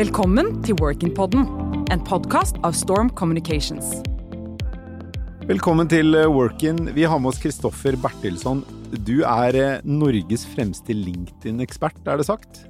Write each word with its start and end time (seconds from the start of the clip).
Velkommen 0.00 0.62
til 0.64 0.78
Workin-podden, 0.80 1.42
en 1.92 2.00
podkast 2.08 2.56
av 2.64 2.72
Storm 2.72 3.10
Communications. 3.12 3.98
Velkommen 5.44 5.90
til 5.92 6.16
eh, 6.16 6.24
Workin. 6.24 6.86
Vi 6.96 7.04
har 7.04 7.20
med 7.20 7.34
oss 7.34 7.40
Kristoffer 7.42 7.98
Bertilsson. 8.00 8.62
Du 9.04 9.18
er 9.28 9.58
eh, 9.60 9.82
Norges 9.84 10.46
fremste 10.54 10.96
LinkedIn-ekspert, 10.96 12.00
er 12.08 12.16
det 12.16 12.24
sagt? 12.30 12.62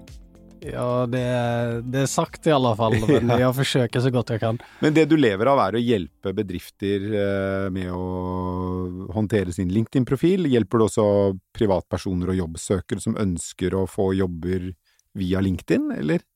Ja, 0.58 1.06
det 1.06 1.20
är, 1.20 1.80
det 1.86 2.00
är 2.00 2.06
sagt 2.06 2.46
i 2.46 2.50
alla 2.50 2.74
fall, 2.76 2.98
men 3.06 3.28
Ja. 3.36 3.38
jag 3.40 3.56
försöker 3.56 4.00
så 4.00 4.10
gott 4.10 4.30
jag 4.30 4.40
kan. 4.40 4.58
Men 4.80 4.94
det 4.94 5.04
du 5.04 5.16
lever 5.16 5.52
av 5.52 5.62
er 5.68 5.78
å 5.78 5.84
hjelpe 5.84 6.34
bedrifter 6.34 7.06
eh, 7.14 7.68
med 7.70 7.92
å 7.94 9.06
håndtere 9.14 9.54
sin 9.54 9.70
LinkedIn-profil. 9.70 10.50
Hjelper 10.50 10.82
du 10.82 10.88
også 10.88 11.06
privatpersoner 11.54 12.34
og 12.34 12.42
jobbsøkere 12.42 13.06
som 13.06 13.14
ønsker 13.14 13.78
å 13.78 13.86
få 13.86 14.10
jobber 14.18 14.72
via 15.14 15.38
LinkedIn, 15.46 15.92
eller? 16.00 16.26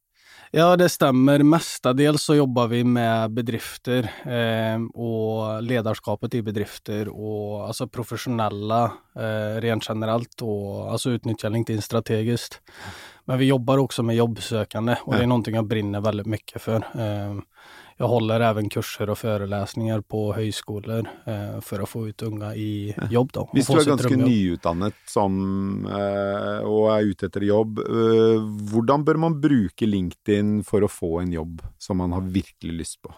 Ja, 0.56 0.76
det 0.76 0.88
stämmer. 0.88 1.42
Mestadels 1.42 2.22
så 2.22 2.34
jobbar 2.34 2.66
vi 2.68 2.84
med 2.84 3.30
bedrifter 3.30 4.02
eh, 4.24 5.00
och 5.00 5.62
ledarskapet 5.62 6.34
i 6.34 6.42
bedrifter 6.42 7.08
och 7.08 7.66
alltså 7.66 7.88
professionella 7.88 8.84
eh, 9.16 9.60
rent 9.60 9.88
generellt 9.88 10.42
och 10.42 10.90
alltså 10.90 11.10
utnyttja 11.10 11.48
LinkedIn 11.48 11.82
strategiskt. 11.82 12.60
Men 13.24 13.38
vi 13.38 13.44
jobbar 13.44 13.78
också 13.78 14.02
med 14.02 14.16
jobbsökande 14.16 14.96
och 15.00 15.14
det 15.14 15.22
är 15.22 15.26
någonting 15.26 15.54
jag 15.54 15.66
brinner 15.66 16.00
väldigt 16.00 16.26
mycket 16.26 16.62
för. 16.62 16.76
Eh, 16.76 17.34
jag 17.96 18.08
håller 18.08 18.40
även 18.40 18.68
kurser 18.68 19.10
och 19.10 19.18
föreläsningar 19.18 20.00
på 20.00 20.32
högskolor 20.32 21.08
eh, 21.26 21.60
för 21.60 21.82
att 21.82 21.88
få 21.88 22.08
ut 22.08 22.22
unga 22.22 22.54
i 22.54 22.94
jobb. 23.10 23.30
Då, 23.32 23.40
och 23.40 23.64
få 23.66 23.78
du 23.78 23.84
drømmejobb. 23.84 24.28
nyutdannet 24.28 24.94
som, 25.06 25.86
eh, 25.86 26.66
og 26.66 26.90
er 26.98 27.10
ute 27.10 27.26
etter 27.26 27.40
jobb, 27.40 27.78
eh, 27.78 28.40
hvordan 28.72 29.04
bør 29.04 29.14
man 29.14 29.40
bruke 29.40 29.86
LinkedIn 29.86 30.64
for 30.64 30.82
å 30.82 30.88
få 30.88 31.20
en 31.20 31.32
jobb 31.32 31.62
som 31.78 31.96
man 31.96 32.12
har 32.12 32.20
virkelig 32.20 32.72
lyst 32.72 33.02
på? 33.02 33.14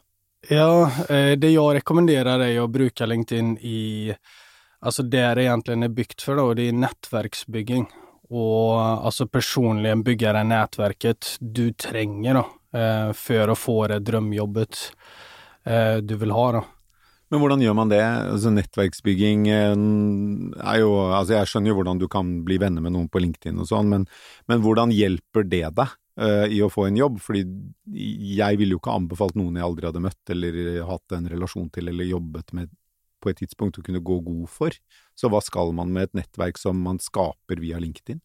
Ja, 0.49 0.91
eh, 1.09 1.39
det 1.39 1.51
jag 1.51 1.75
rekommenderar 1.75 2.41
är 2.41 2.61
att 2.61 2.71
bruka 2.71 3.07
LinkedIn 3.07 3.59
i, 3.59 4.15
alltså 4.81 5.03
det 5.03 5.35
det 5.35 5.43
egentligen 5.43 5.83
är 5.83 5.89
byggt 5.89 6.23
för 6.23 6.37
då, 6.37 6.55
det 6.55 6.69
är 6.69 6.73
nätverksbygging. 6.73 7.87
Och 8.29 8.81
alltså 8.81 9.27
personligen 9.27 10.03
bygga 10.03 10.33
det 10.33 10.45
nätverket 10.45 11.37
du 11.41 11.73
tränger 11.73 12.35
då, 12.35 12.79
eh, 12.79 13.13
för 13.13 13.49
att 13.49 13.59
få 13.59 13.87
det 13.87 13.99
drömjobbet 13.99 14.77
eh, 15.65 15.97
du 15.97 16.17
vill 16.17 16.31
ha 16.31 16.53
då. 16.53 16.65
Men 17.29 17.41
hur 17.41 17.49
gör 17.61 17.75
man 17.75 17.89
det? 17.89 18.07
Alltså, 18.07 18.51
nätverksbygging 18.51 19.49
eh, 19.49 19.77
är 20.61 20.77
ju, 20.77 20.89
alltså 20.89 21.35
jag 21.35 21.49
jeg 21.49 21.67
ju 21.67 21.75
hur 21.75 21.99
du 21.99 22.09
kan 22.09 22.45
bli 22.45 22.59
vän 22.59 22.83
med 22.83 22.93
någon 22.93 23.09
på 23.09 23.19
LinkedIn 23.19 23.59
och 23.59 23.69
sånt, 23.69 23.89
men, 23.89 24.07
men 24.47 24.63
hur 24.63 24.91
hjälper 24.91 25.43
det 25.43 25.71
dig 25.71 25.89
i 26.49 26.63
å 26.63 26.71
få 26.71 26.87
en 26.87 26.97
jobb? 26.97 27.19
Fordi 27.21 27.43
jeg 28.39 28.57
ville 28.57 28.73
jo 28.73 28.79
ikke 28.81 28.95
anbefalt 28.95 29.35
noen 29.37 29.59
jeg 29.59 29.67
aldri 29.67 29.85
hadde 29.85 30.01
møtt 30.01 30.31
eller 30.33 30.79
hatt 30.89 31.13
en 31.13 31.29
relation 31.29 31.67
till 31.71 31.89
eller 31.89 32.09
jobbat 32.09 32.53
med 32.57 32.71
på 33.27 33.35
et 33.35 33.43
tidspunkt 33.43 33.81
å 33.81 33.85
kunne 33.87 34.05
gå 34.07 34.21
god 34.23 34.47
for. 34.53 34.79
Så 35.19 35.31
hva 35.33 35.43
skal 35.43 35.75
man 35.75 35.91
med 35.95 36.09
et 36.09 36.23
nettverk 36.23 36.61
som 36.63 36.79
man 36.79 37.03
skaper 37.03 37.59
via 37.63 37.83
LinkedIn? 37.83 38.23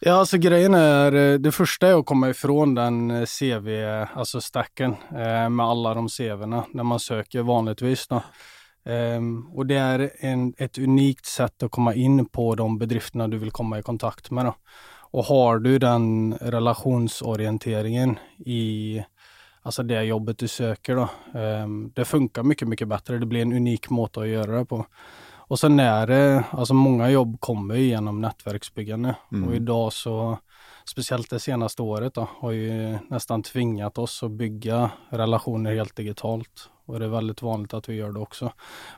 Ja, 0.00 0.12
alltså 0.12 0.38
grejen 0.38 0.74
är, 0.74 1.12
eh, 1.12 1.38
det 1.38 1.52
första 1.52 1.88
är 1.88 1.98
att 1.98 2.06
komma 2.06 2.30
ifrån 2.30 2.74
den 2.74 3.10
eh, 3.10 3.24
CV, 3.24 3.68
alltså 4.14 4.40
stacken 4.40 4.96
eh, 5.10 5.48
med 5.48 5.66
alla 5.66 5.94
de 5.94 6.08
CVna 6.08 6.64
när 6.72 6.84
man 6.84 7.00
söker 7.00 7.42
vanligtvis. 7.42 8.06
Då. 8.08 8.22
Ehm, 8.84 9.46
Och 9.54 9.66
det 9.66 9.76
är 9.76 10.10
en, 10.18 10.54
ett 10.58 10.78
unikt 10.78 11.26
sätt 11.26 11.62
att 11.62 11.70
komma 11.70 11.94
in 11.94 12.26
på 12.26 12.54
de 12.54 12.78
bedrifterna 12.78 13.28
du 13.28 13.38
vill 13.38 13.50
komma 13.50 13.78
i 13.78 13.82
kontakt 13.82 14.30
med. 14.30 14.44
Då. 14.44 14.54
Och 15.10 15.24
har 15.24 15.58
du 15.58 15.78
den 15.78 16.34
relationsorienteringen 16.40 18.18
i 18.46 19.02
alltså 19.64 19.82
det 19.82 20.02
jobbet 20.02 20.38
du 20.38 20.48
söker 20.48 20.96
då, 20.96 21.08
ehm, 21.38 21.92
det 21.94 22.04
funkar 22.04 22.42
mycket, 22.42 22.68
mycket 22.68 22.88
bättre. 22.88 23.18
Det 23.18 23.26
blir 23.26 23.42
en 23.42 23.52
unik 23.52 23.90
måte 23.90 24.20
att 24.20 24.28
göra 24.28 24.58
det 24.58 24.64
på. 24.64 24.86
Och 25.48 25.58
sen 25.58 25.80
är 25.80 26.06
det, 26.06 26.44
alltså 26.50 26.74
många 26.74 27.10
jobb 27.10 27.40
kommer 27.40 27.74
genom 27.74 28.20
nätverksbyggande 28.20 29.14
Mm. 29.32 29.48
och 29.48 29.54
idag 29.54 29.92
så, 29.92 30.38
speciellt 30.84 31.30
det 31.30 31.40
senaste 31.40 31.82
året 31.82 32.14
då, 32.14 32.28
har 32.40 32.52
ju 32.52 32.98
nästan 33.10 33.42
tvingat 33.42 33.98
oss 33.98 34.22
att 34.22 34.30
bygga 34.30 34.90
relationer 35.10 35.74
helt 35.74 35.96
digitalt. 35.96 36.70
Och 36.86 36.98
det 36.98 37.04
är 37.04 37.08
väldigt 37.08 37.42
vanligt 37.42 37.74
att 37.74 37.88
vi 37.88 37.94
gör 37.94 38.12
det 38.12 38.20
också. 38.20 38.52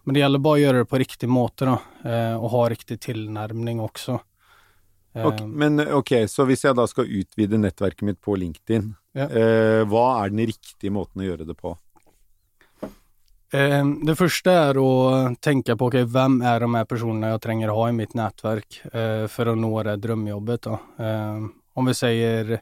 Men 0.05 0.15
det 0.15 0.21
gäller 0.21 0.39
bara 0.39 0.55
att 0.55 0.61
göra 0.61 0.79
det 0.79 0.85
på 0.85 0.99
riktig 0.99 1.29
måte 1.29 1.65
då, 1.65 1.79
eh, 2.11 2.37
och 2.37 2.51
ha 2.51 2.69
riktig 2.71 3.01
tillnärmning 3.01 3.81
också. 3.81 4.21
Ok, 5.15 5.41
Eh, 5.41 5.47
men 5.47 5.81
ok, 5.93 6.13
så 6.29 6.45
hvis 6.45 6.65
jeg 6.65 6.77
da 6.77 6.87
skal 6.87 7.07
utvide 7.07 7.59
nettverket 7.59 8.03
mitt 8.03 8.21
på 8.21 8.37
LinkedIn, 8.37 8.95
Ja. 9.16 9.27
eh, 9.32 9.82
hva 9.88 10.06
er 10.25 10.31
den 10.34 10.47
riktige 10.47 10.93
måten 10.93 11.22
å 11.22 11.25
gjøre 11.25 11.47
det 11.49 11.54
på? 11.56 11.77
Eh, 13.53 13.84
Det 14.06 14.16
första 14.16 14.53
är 14.53 14.75
att 14.77 15.41
tänka 15.41 15.77
på, 15.77 15.87
okej, 15.87 16.04
vem 16.04 16.43
är 16.43 16.60
de 16.60 16.75
här 16.75 16.84
personerna 16.84 17.28
jag 17.28 17.41
tränger 17.43 17.69
ha 17.69 17.88
i 17.88 17.93
mitt 17.93 18.15
nätverk 18.15 18.81
eh, 18.93 19.27
för 19.27 19.47
att 19.47 19.59
nå 19.59 19.82
det 19.82 19.97
drömjobbet 19.97 20.62
då? 20.62 20.78
Eh, 20.99 21.44
Om 21.75 21.87
vi 21.87 21.94
säger, 21.94 22.60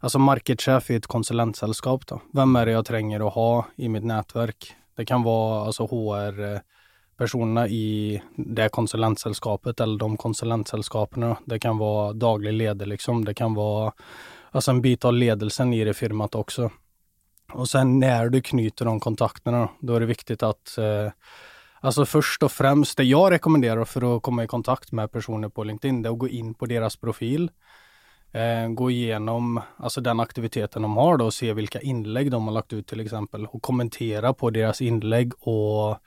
alltså 0.00 0.18
marketchef 0.18 0.90
i 0.90 0.94
ett 0.94 1.06
konsulentsällskap 1.06 2.06
då. 2.06 2.20
Vem 2.32 2.56
är 2.56 2.66
det 2.66 2.72
jag 2.72 2.84
tränger 2.86 3.26
att 3.26 3.34
ha 3.34 3.66
i 3.76 3.88
mitt 3.88 4.04
nätverk? 4.04 4.74
Det 4.96 5.04
kan 5.04 5.22
vara 5.22 5.64
alltså 5.66 5.86
HR 5.86 6.60
personerna 7.18 7.68
i 7.68 8.22
det 8.36 8.68
konsulentsällskapet 8.68 9.80
eller 9.80 9.98
de 9.98 10.16
konsulentsällskapen. 10.16 11.34
Det 11.46 11.58
kan 11.58 11.78
vara 11.78 12.12
daglig 12.12 12.52
ledare 12.52 12.88
liksom. 12.88 13.24
Det 13.24 13.34
kan 13.34 13.54
vara 13.54 13.92
alltså 14.52 14.70
en 14.70 14.82
bit 14.82 15.04
av 15.04 15.12
ledelsen 15.12 15.74
i 15.74 15.84
det 15.84 15.94
firmat 15.94 16.34
också. 16.34 16.70
Och 17.52 17.68
sen 17.68 17.98
när 17.98 18.28
du 18.28 18.42
knyter 18.42 18.84
de 18.84 19.00
kontakterna, 19.00 19.68
då 19.80 19.94
är 19.94 20.00
det 20.00 20.06
viktigt 20.06 20.42
att 20.42 20.78
eh, 20.78 21.12
Alltså 21.84 22.04
först 22.04 22.42
och 22.42 22.52
främst, 22.52 22.96
det 22.96 23.04
jag 23.04 23.30
rekommenderar 23.32 23.84
för 23.84 24.16
att 24.16 24.22
komma 24.22 24.44
i 24.44 24.46
kontakt 24.46 24.92
med 24.92 25.12
personer 25.12 25.48
på 25.48 25.64
LinkedIn, 25.64 26.02
det 26.02 26.08
är 26.08 26.12
att 26.12 26.18
gå 26.18 26.28
in 26.28 26.54
på 26.54 26.66
deras 26.66 26.96
profil. 26.96 27.50
Eh, 28.32 28.68
gå 28.68 28.90
igenom 28.90 29.60
alltså 29.76 30.00
den 30.00 30.20
aktiviteten 30.20 30.82
de 30.82 30.96
har 30.96 31.16
då 31.16 31.24
och 31.24 31.34
se 31.34 31.52
vilka 31.52 31.80
inlägg 31.80 32.30
de 32.30 32.46
har 32.46 32.54
lagt 32.54 32.72
ut 32.72 32.86
till 32.86 33.00
exempel 33.00 33.46
och 33.46 33.62
kommentera 33.62 34.34
på 34.34 34.50
deras 34.50 34.80
inlägg 34.80 35.32
och 35.38 35.98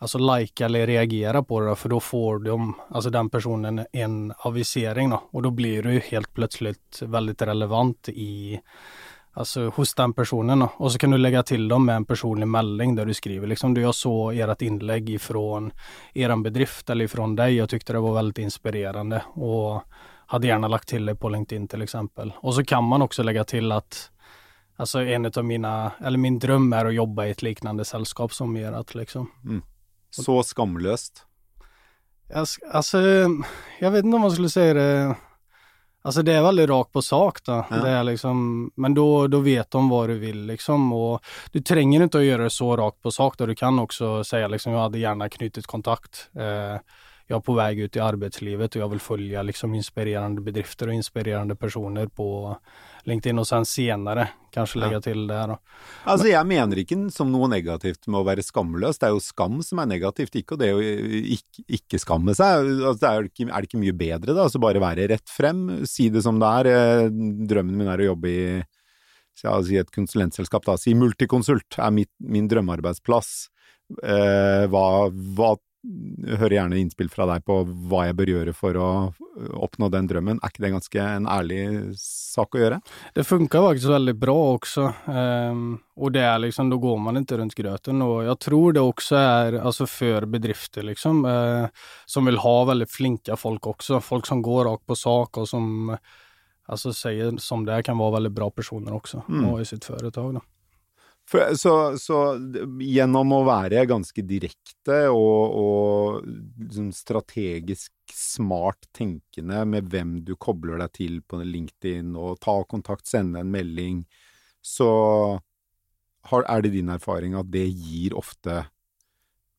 alltså 0.00 0.18
likea 0.18 0.66
eller 0.66 0.86
reagera 0.86 1.42
på 1.42 1.60
det 1.60 1.66
då, 1.66 1.74
för 1.74 1.88
då 1.88 2.00
får 2.00 2.38
de, 2.38 2.74
alltså 2.90 3.10
den 3.10 3.30
personen 3.30 3.86
en 3.92 4.32
avisering 4.38 5.10
då 5.10 5.22
och 5.30 5.42
då 5.42 5.50
blir 5.50 5.82
du 5.82 6.00
helt 6.00 6.34
plötsligt 6.34 7.02
väldigt 7.02 7.42
relevant 7.42 8.08
i 8.08 8.60
Alltså 9.32 9.68
hos 9.68 9.94
den 9.94 10.12
personen 10.12 10.58
då. 10.58 10.72
och 10.76 10.92
så 10.92 10.98
kan 10.98 11.10
du 11.10 11.18
lägga 11.18 11.42
till 11.42 11.68
dem 11.68 11.86
med 11.86 11.96
en 11.96 12.04
personlig 12.04 12.48
melding 12.48 12.94
där 12.94 13.06
du 13.06 13.14
skriver 13.14 13.46
liksom 13.46 13.74
du 13.74 13.80
jag 13.80 13.94
såg 13.94 14.36
ert 14.36 14.62
inlägg 14.62 15.10
ifrån 15.10 15.72
eran 16.14 16.42
bedrift 16.42 16.90
eller 16.90 17.04
ifrån 17.04 17.36
dig. 17.36 17.56
Jag 17.56 17.68
tyckte 17.68 17.92
det 17.92 18.00
var 18.00 18.14
väldigt 18.14 18.38
inspirerande 18.38 19.22
och 19.28 19.82
hade 20.26 20.46
gärna 20.46 20.68
lagt 20.68 20.88
till 20.88 21.06
det 21.06 21.14
på 21.14 21.28
LinkedIn 21.28 21.68
till 21.68 21.82
exempel. 21.82 22.32
Och 22.36 22.54
så 22.54 22.64
kan 22.64 22.84
man 22.84 23.02
också 23.02 23.22
lägga 23.22 23.44
till 23.44 23.72
att 23.72 24.10
Alltså 24.76 25.02
en 25.02 25.26
av 25.36 25.44
mina, 25.44 25.92
eller 26.04 26.18
min 26.18 26.38
dröm 26.38 26.72
är 26.72 26.84
att 26.84 26.94
jobba 26.94 27.26
i 27.26 27.30
ett 27.30 27.42
liknande 27.42 27.84
sällskap 27.84 28.32
som 28.32 28.56
ert 28.56 28.94
liksom. 28.94 29.30
Mm. 29.44 29.62
Så 30.10 30.42
skamløst. 30.42 31.26
Jag 32.28 32.44
sk- 32.44 32.70
Alltså, 32.72 32.98
jag 33.80 33.90
vet 33.90 34.04
inte 34.04 34.14
om 34.14 34.20
man 34.20 34.30
skulle 34.32 34.48
säga 34.50 34.74
det. 34.74 35.16
Alltså 36.02 36.22
det 36.22 36.32
är 36.32 36.42
väldigt 36.42 36.70
rakt 36.70 36.92
på 36.92 37.02
sak 37.02 37.44
då. 37.44 37.66
Ja. 37.70 37.76
Det 37.76 37.90
är 37.90 38.04
liksom, 38.04 38.70
men 38.76 38.94
då, 38.94 39.26
då 39.26 39.38
vet 39.40 39.70
de 39.70 39.88
vad 39.88 40.08
du 40.08 40.18
vill 40.18 40.46
liksom. 40.46 40.92
Och 40.92 41.20
du 41.52 41.60
tränger 41.60 42.02
inte 42.02 42.18
att 42.18 42.24
göra 42.24 42.42
det 42.42 42.50
så 42.50 42.76
rakt 42.76 43.02
på 43.02 43.10
sak 43.10 43.38
då. 43.38 43.46
Du 43.46 43.54
kan 43.54 43.78
också 43.78 44.24
säga 44.24 44.48
liksom, 44.48 44.72
jag 44.72 44.80
hade 44.80 44.98
gärna 44.98 45.28
knutit 45.28 45.66
kontakt. 45.66 46.28
Eh, 46.34 46.80
jag 47.30 47.36
är 47.36 47.40
på 47.40 47.54
väg 47.54 47.78
ut 47.80 47.96
i 47.96 48.00
arbetslivet 48.00 48.76
och 48.76 48.82
jag 48.82 48.88
vill 48.88 49.00
följa 49.00 49.42
liksom 49.42 49.74
inspirerande 49.74 50.40
bedrifter 50.40 50.88
och 50.88 50.94
inspirerande 50.94 51.56
personer 51.56 52.06
på 52.06 52.56
LinkedIn 53.04 53.38
och 53.38 53.46
sen 53.46 53.66
senare 53.66 54.28
kanske 54.50 54.78
Ja. 54.78 54.86
lägga 54.86 55.00
till 55.00 55.26
det 55.26 55.34
här 55.34 55.48
då. 55.48 55.58
Altså, 56.04 56.26
jeg 56.28 56.46
mener 56.46 56.76
ikke 56.82 56.98
som 57.14 57.30
noe 57.32 57.46
negativt 57.48 58.08
med 58.10 58.18
å 58.20 58.26
være 58.26 58.42
skamløs. 58.42 58.98
Det 58.98 59.06
er 59.06 59.14
jo 59.14 59.20
skam 59.22 59.62
som 59.62 59.78
er 59.78 59.86
negativt, 59.86 60.34
og 60.52 60.58
det 60.58 60.72
å 60.74 60.82
ikke, 60.82 61.64
ikke 61.68 62.02
skamme 62.02 62.34
seg. 62.34 62.66
Altså, 62.82 62.98
det 63.06 63.14
jo 63.14 63.30
ikke, 63.30 63.48
er 63.54 63.60
det 63.60 63.70
ikke 63.70 63.84
mye 63.84 63.96
bedre, 64.02 64.34
da? 64.34 64.42
Altså 64.48 64.58
bare 64.58 64.82
være 64.82 65.06
rett 65.14 65.30
frem, 65.30 65.86
si 65.86 66.08
det 66.10 66.24
som 66.26 66.42
det 66.42 66.50
er. 66.50 66.66
Eh, 66.66 67.08
Drømmen 67.46 67.78
min 67.78 67.86
er 67.94 68.02
å 68.02 68.10
jobbe 68.10 68.28
i 68.34 68.42
ja, 69.44 69.54
si 69.62 69.78
et 69.78 69.94
konsulentselskap, 69.94 70.66
da. 70.66 70.74
Si 70.76 70.98
Multiconsult 70.98 71.78
er 71.78 71.94
mitt, 71.94 72.10
min 72.18 72.48
drømmearbeidsplass. 72.50 73.48
Eh, 74.02 74.66
hva, 74.66 74.86
hva 75.38 75.54
Hører 75.82 76.52
gjerne 76.58 76.76
innspill 76.76 77.08
fra 77.08 77.24
deg 77.30 77.44
på 77.48 77.62
hva 77.88 78.02
jeg 78.06 78.16
bør 78.18 78.30
gjøre 78.34 78.52
for 78.52 78.76
å 78.76 78.88
oppnå 79.64 79.88
den 79.88 80.08
drømmen. 80.10 80.40
Er 80.42 80.52
ikke 80.52 80.64
det 80.66 80.72
ganske 80.74 81.00
en 81.00 81.28
ærlig 81.30 81.60
sak 82.00 82.54
å 82.54 82.60
gjøre? 82.60 82.80
Det 83.14 83.24
funkar 83.24 83.62
faktiskt 83.64 83.88
väldigt 83.88 84.16
bra 84.16 84.36
också. 84.54 84.92
Ehm, 85.08 85.78
och 85.96 86.12
det 86.12 86.20
är 86.20 86.38
liksom, 86.38 86.70
då 86.70 86.78
går 86.78 86.98
man 86.98 87.16
inte 87.16 87.38
runt 87.38 87.54
gröten. 87.54 88.02
Och 88.02 88.24
jag 88.24 88.38
tror 88.38 88.72
det 88.72 88.80
också 88.80 89.16
är 89.16 89.52
alltså 89.52 89.86
för 89.86 90.26
bedrifter 90.26 90.82
liksom, 90.82 91.24
eh, 91.24 91.66
som 92.06 92.24
vill 92.24 92.36
ha 92.38 92.64
väldigt 92.64 92.90
flinka 92.90 93.36
folk 93.36 93.66
också. 93.66 94.00
Folk 94.00 94.26
som 94.26 94.42
går 94.42 94.64
rakt 94.64 94.86
på 94.86 94.96
sak 94.96 95.36
och 95.36 95.48
som 95.48 95.96
alltså 96.66 96.92
säger 96.92 97.36
som 97.36 97.64
det 97.64 97.72
är 97.72 97.82
kan 97.82 97.98
vara 97.98 98.10
väldigt 98.10 98.32
bra 98.32 98.50
personer 98.50 98.94
också 98.94 99.22
Mm. 99.28 99.44
ha 99.44 99.60
i 99.60 99.64
sitt 99.64 99.84
företag. 99.84 100.34
Då. 100.34 100.40
For, 101.30 101.54
så, 101.54 101.74
så 101.98 102.16
gjennom 102.82 103.36
å 103.36 103.44
være 103.46 103.84
ganske 103.86 104.22
direkte 104.26 105.04
og, 105.14 105.52
og 105.60 106.24
liksom 106.26 106.88
strategisk 106.96 107.92
smart 108.10 108.88
tenkende 108.96 109.62
med 109.70 109.92
hvem 109.92 110.16
du 110.26 110.34
kobler 110.34 110.82
deg 110.82 110.96
til 110.98 111.20
på 111.22 111.38
LinkedIn, 111.44 112.16
og 112.18 112.40
ta 112.42 112.56
kontakt, 112.66 113.06
sende 113.06 113.44
en 113.44 113.52
melding, 113.52 114.02
så 114.58 114.90
har, 116.32 116.44
er 116.50 116.66
det 116.66 116.74
din 116.74 116.90
erfaring 116.90 117.38
at 117.38 117.48
det 117.52 117.68
gir 117.68 118.18
ofte 118.18 118.64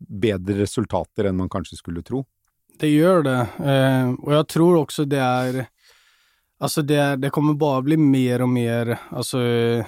bedre 0.01 0.59
resultater 0.65 1.29
enn 1.29 1.39
man 1.39 1.51
kanskje 1.51 1.79
skulle 1.79 2.03
tro? 2.03 2.25
Det 2.79 2.89
gör 2.89 3.24
det. 3.24 3.47
Eh, 3.71 4.13
och 4.13 4.33
jag 4.33 4.47
tror 4.47 4.75
också 4.75 5.06
det 5.06 5.19
är 5.19 5.67
Alltså 6.61 6.81
det, 6.81 7.15
det 7.15 7.29
kommer 7.29 7.53
bara 7.53 7.81
bli 7.81 7.97
mer 7.97 8.41
och 8.41 8.49
mer 8.49 8.99
alltså, 9.09 9.37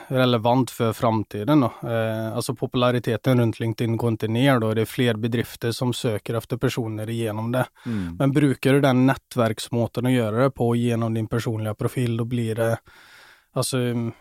relevant 0.08 0.72
för 0.72 0.94
framtiden. 0.94 1.60
Då. 1.60 1.90
Eh, 1.90 2.36
alltså 2.36 2.56
populariteten 2.56 3.40
runt 3.40 3.60
LinkedIn 3.60 3.98
går 3.98 4.10
inte 4.10 4.28
ner 4.28 4.60
då. 4.60 4.74
Det 4.74 4.82
är 4.82 4.86
fler 4.86 5.14
bedrifter 5.14 5.72
som 5.72 5.94
söker 5.94 6.34
efter 6.34 6.58
personer 6.58 7.08
genom 7.08 7.52
det. 7.52 7.66
Mm. 7.86 8.16
Men 8.20 8.32
brukar 8.32 8.74
du 8.74 8.82
den 8.82 9.06
nätverksmåten 9.06 10.06
att 10.06 10.12
göra 10.12 10.44
det 10.44 10.52
på 10.52 10.76
genom 10.76 11.14
din 11.14 11.28
personliga 11.28 11.76
profil, 11.76 12.18
då 12.18 12.26
blir 12.26 12.56
det 12.56 12.78
alltså 13.54 13.78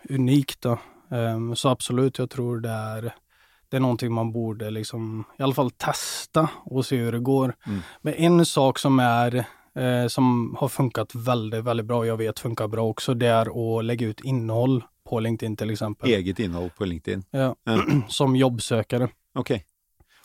unikt. 0.09 0.61
Då. 0.61 0.71
Eh, 1.11 1.53
så 1.53 1.69
absolut, 1.69 2.17
jag 2.17 2.29
tror 2.29 2.59
det 2.59 2.69
är, 2.69 3.13
det 3.69 3.77
är 3.77 3.81
någonting 3.81 4.13
man 4.13 4.31
borde 4.31 4.71
liksom, 4.71 5.23
i 5.39 5.43
alla 5.43 5.53
fall 5.53 5.71
testa 5.71 6.49
och 6.65 6.85
se 6.85 6.97
hur 6.97 7.11
det 7.11 7.19
går. 7.19 7.55
Mm. 7.67 7.79
Men 8.01 8.13
en 8.13 8.45
sak 8.45 8.79
som 8.79 8.99
är 8.99 9.45
eh, 9.75 10.07
som 10.07 10.55
har 10.59 10.67
funkat 10.67 11.15
väldigt, 11.15 11.63
väldigt 11.63 11.85
bra, 11.85 12.05
jag 12.05 12.17
vet 12.17 12.39
funkar 12.39 12.67
bra 12.67 12.85
också, 12.85 13.13
det 13.13 13.27
är 13.27 13.77
att 13.79 13.85
lägga 13.85 14.07
ut 14.07 14.21
innehåll 14.21 14.83
på 15.09 15.19
LinkedIn 15.19 15.55
till 15.55 15.69
exempel. 15.69 16.09
Eget 16.09 16.39
innhold 16.39 16.75
på 16.75 16.85
LinkedIn? 16.85 17.23
Ja, 17.31 17.55
som 18.07 18.35
jobbsökare. 18.35 19.09
Ok. 19.35 19.51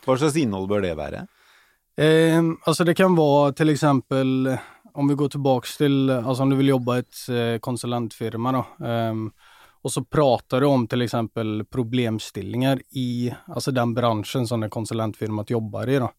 Hva 0.07 0.17
slags 0.17 0.37
innhold 0.37 0.69
bør 0.69 0.81
det 0.81 0.95
være? 0.97 1.27
Eh, 1.99 2.43
alltså 2.65 2.85
det 2.85 2.95
kan 2.95 3.17
vara 3.17 3.53
till 3.53 3.69
exempel, 3.69 4.57
om 4.95 5.09
vi 5.09 5.15
går 5.15 5.29
tillbaks 5.29 5.77
till, 5.77 6.11
alltså 6.11 6.43
om 6.43 6.51
du 6.51 6.57
vill 6.57 6.69
jobba 6.69 6.97
i 6.97 6.99
ett 6.99 7.29
eh, 7.29 7.59
konsulentfirma 7.61 8.53
då. 8.53 8.87
ehm, 8.87 9.31
och 9.83 9.93
så 9.93 10.05
pratar 10.05 10.61
du 10.61 10.67
om 10.67 10.87
till 10.87 11.03
exempel 11.03 11.65
problemställningar 11.65 12.81
i 12.91 13.35
alltså 13.47 13.71
den 13.71 13.95
branschen 13.95 14.47
som 14.47 14.61
det 14.61 14.69
konsulentfirmat 14.69 15.51
jobbar 15.51 15.89
i. 15.89 15.99
Då. 15.99 16.11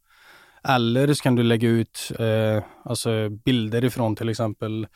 Eller 0.63 1.13
så 1.13 1.23
kan 1.23 1.35
du 1.35 1.43
lägga 1.43 1.67
ut 1.67 2.11
eh, 2.19 2.63
alltså 2.85 3.29
bilder 3.29 3.83
ifrån 3.83 4.15
till 4.15 4.29
exempel 4.29 4.87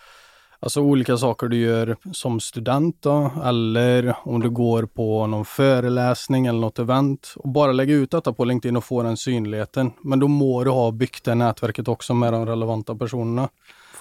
Alltså 0.63 0.81
olika 0.81 1.17
saker 1.17 1.47
du 1.47 1.57
gör 1.57 1.95
som 2.11 2.39
student 2.39 3.01
då, 3.01 3.31
eller 3.43 4.15
om 4.23 4.41
du 4.41 4.49
går 4.49 4.85
på 4.85 5.27
någon 5.27 5.45
föreläsning 5.45 6.45
eller 6.45 6.59
något 6.59 6.79
event 6.79 7.33
och 7.35 7.49
bara 7.49 7.71
lägga 7.71 7.93
ut 7.93 8.11
detta 8.11 8.33
på 8.33 8.45
LinkedIn 8.45 8.77
och 8.77 8.83
få 8.83 9.03
den 9.03 9.17
synligheten. 9.17 9.91
Men 10.03 10.19
då 10.19 10.27
må 10.27 10.63
du 10.63 10.71
ha 10.71 10.91
byggt 10.91 11.23
det 11.23 11.35
nätverket 11.35 11.87
också 11.87 12.13
med 12.13 12.33
de 12.33 12.45
relevanta 12.45 12.95
personerna. 12.95 13.49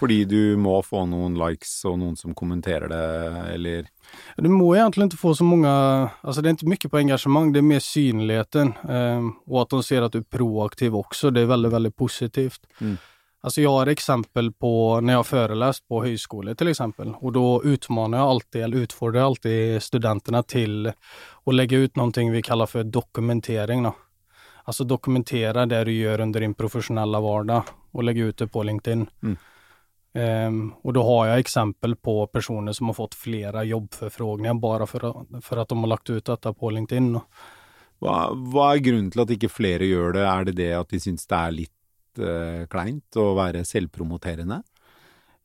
Fordi 0.03 0.25
du 0.25 0.57
må 0.59 0.81
få 0.83 1.05
noen 1.07 1.37
likes 1.39 1.77
og 1.87 2.01
noen 2.01 2.17
som 2.19 2.35
kommenterer 2.35 2.91
det, 2.91 3.03
eller 3.55 3.87
Du 4.37 4.49
må 4.49 4.75
egentligen 4.75 5.07
inte 5.07 5.17
få 5.17 5.35
så 5.35 5.45
många, 5.45 6.11
alltså 6.21 6.43
det 6.43 6.49
är 6.49 6.51
inte 6.51 6.67
mycket 6.67 6.91
på 6.91 6.97
engagemang, 6.97 7.53
det 7.53 7.61
är 7.61 7.63
mer 7.63 7.81
synligheten. 7.81 8.73
Eh, 8.89 9.23
och 9.47 9.63
att 9.63 9.69
de 9.69 9.83
ser 9.83 10.03
att 10.03 10.13
du 10.13 10.19
är 10.19 10.23
proaktiv 10.23 10.97
också, 10.97 11.31
det 11.31 11.41
är 11.41 11.47
väldigt, 11.47 11.73
väldigt 11.73 11.97
positivt. 11.97 12.61
Mm. 12.81 12.97
Alltså 13.41 13.61
jag 13.61 13.71
har 13.71 13.87
exempel 13.87 14.53
på 14.53 15.01
när 15.01 15.13
jag 15.13 15.19
har 15.19 15.25
föreläst 15.25 15.89
på 15.89 16.05
högskolor 16.05 16.55
till 16.55 16.69
exempel 16.69 17.15
och 17.21 17.33
då 17.33 17.65
utmanar 17.65 18.19
jag 18.19 18.29
alltid, 18.29 18.63
eller 18.63 18.77
utfordrar 18.77 19.21
jag 19.21 19.27
alltid 19.27 19.83
studenterna 19.83 20.43
till 20.43 20.93
att 21.47 21.55
lägga 21.55 21.79
ut 21.79 21.97
någonting 21.97 22.33
vi 22.33 22.43
kallar 22.43 22.67
för 22.67 22.85
dokumentering. 22.85 23.83
Då. 23.83 23.95
Alltså 24.65 24.85
dokumentera 24.85 25.67
det 25.67 25.85
du 25.85 25.93
gör 25.93 26.21
under 26.21 26.41
din 26.41 26.55
professionella 26.55 27.21
vardag 27.21 27.63
och 27.91 28.05
lägga 28.05 28.25
ut 28.25 28.39
det 28.39 28.47
på 28.47 28.63
LinkedIn. 28.63 29.07
Mm. 29.23 29.37
Ehm, 30.15 30.73
och 30.83 30.93
då 30.93 31.03
har 31.03 31.27
jag 31.27 31.39
exempel 31.39 31.97
på 31.97 32.27
personer 32.27 32.73
som 32.73 32.87
har 32.87 32.95
fått 32.95 33.15
flera 33.15 33.65
jobbförfrågningar 33.65 34.55
bara 34.55 34.87
för 34.87 35.11
att, 35.11 35.45
för 35.45 35.57
att 35.57 35.69
de 35.69 35.79
har 35.79 35.87
lagt 35.87 36.11
ut 36.11 36.25
detta 36.25 36.53
på 36.53 36.71
LinkedIn. 36.71 37.21
hva, 38.03 38.17
hva 38.35 38.73
er 38.75 38.83
grunnen 38.83 39.13
til 39.15 39.23
at 39.25 39.31
ikke 39.31 39.53
flere 39.53 39.87
gjør 39.87 40.17
det? 40.19 40.27
Er 40.27 40.45
det 40.49 40.57
det 40.59 40.73
at 40.75 40.91
de 40.91 41.01
syns 41.01 41.27
det 41.31 41.39
er 41.39 41.57
litt 41.57 42.19
eh, 42.19 42.67
kleint 42.73 43.17
å 43.17 43.33
være 43.39 43.65
selvpromoterende? 43.65 44.63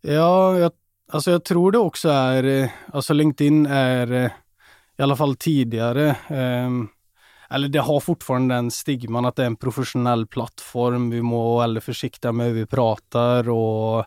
Ja, 0.01 0.57
jag, 0.57 0.71
alltså 1.11 1.31
jag 1.31 1.43
tror 1.43 1.71
det 1.71 1.77
också 1.77 2.09
är, 2.09 2.43
eh, 2.43 2.69
alltså 2.93 3.13
LinkedIn 3.13 3.65
är 3.65 4.11
eh, 4.11 4.31
i 4.97 5.03
alla 5.03 5.15
fall 5.15 5.35
tidigare, 5.35 6.15
ehm, 6.27 6.87
eller 7.49 7.67
det 7.67 7.79
har 7.79 7.99
fortfarande 7.99 8.55
den 8.55 8.71
stigman 8.71 9.25
att 9.25 9.35
det 9.35 9.43
är 9.43 9.47
en 9.47 9.55
professionell 9.55 10.27
plattform. 10.27 11.09
Vi 11.09 11.21
må 11.21 11.53
vara 11.53 11.63
väldigt 11.63 11.83
försiktiga 11.83 12.31
med 12.31 12.47
hur 12.47 12.53
vi 12.53 12.65
pratar 12.65 13.49
och 13.49 14.05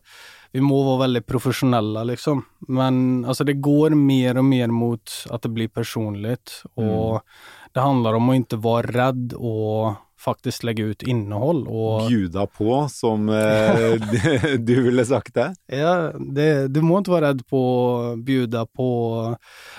vi 0.52 0.60
må 0.60 0.82
vara 0.82 0.98
väldigt 0.98 1.26
professionella 1.26 2.04
liksom. 2.04 2.44
Men 2.58 3.24
alltså 3.24 3.44
det 3.44 3.52
går 3.52 3.90
mer 3.90 4.36
och 4.38 4.44
mer 4.44 4.68
mot 4.68 5.10
att 5.30 5.42
det 5.42 5.48
blir 5.48 5.68
personligt 5.68 6.62
och 6.74 6.82
Mm. 7.10 7.20
det 7.72 7.80
handlar 7.80 8.14
om 8.14 8.30
att 8.30 8.36
inte 8.36 8.56
vara 8.56 8.82
rädd 8.86 9.32
och 9.36 9.92
faktiskt 10.20 10.62
lägga 10.62 10.84
ut 10.84 11.02
innehåll. 11.02 11.68
Och, 11.68 12.08
Bjuda 12.08 12.46
på, 12.46 12.88
som 12.88 13.28
eh, 13.28 13.92
du 14.58 14.82
ville 14.82 15.04
sagt 15.04 15.34
det? 15.34 15.54
Ja, 15.66 16.12
det, 16.18 16.68
du 16.68 16.80
må 16.80 16.98
inte 16.98 17.10
vara 17.10 17.28
rädd 17.28 17.46
på 17.46 17.96
att 18.12 18.18
bjuda 18.18 18.66
på, 18.66 19.36